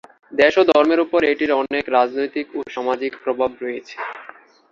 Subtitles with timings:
[0.33, 3.95] দেশ ও ধর্মের উপর এটির অনেক রাজনৈতিক ও সামাজিক প্রভাব রয়েছে।